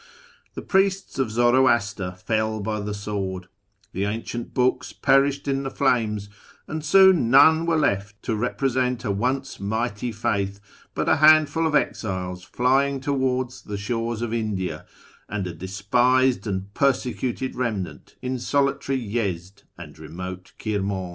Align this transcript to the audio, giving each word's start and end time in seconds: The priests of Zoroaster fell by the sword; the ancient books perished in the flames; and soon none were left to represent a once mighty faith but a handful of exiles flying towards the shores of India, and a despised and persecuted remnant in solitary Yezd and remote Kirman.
The 0.55 0.63
priests 0.63 1.19
of 1.19 1.29
Zoroaster 1.29 2.13
fell 2.13 2.59
by 2.59 2.79
the 2.79 2.91
sword; 2.95 3.45
the 3.91 4.05
ancient 4.05 4.51
books 4.51 4.93
perished 4.93 5.47
in 5.47 5.61
the 5.61 5.69
flames; 5.69 6.27
and 6.67 6.83
soon 6.83 7.29
none 7.29 7.67
were 7.67 7.77
left 7.77 8.19
to 8.23 8.35
represent 8.35 9.05
a 9.05 9.11
once 9.11 9.59
mighty 9.59 10.11
faith 10.11 10.59
but 10.95 11.07
a 11.07 11.17
handful 11.17 11.67
of 11.67 11.75
exiles 11.75 12.43
flying 12.43 12.99
towards 12.99 13.61
the 13.61 13.77
shores 13.77 14.23
of 14.23 14.33
India, 14.33 14.87
and 15.29 15.45
a 15.45 15.53
despised 15.53 16.47
and 16.47 16.73
persecuted 16.73 17.55
remnant 17.55 18.15
in 18.23 18.39
solitary 18.39 18.97
Yezd 18.97 19.65
and 19.77 19.99
remote 19.99 20.53
Kirman. 20.57 21.09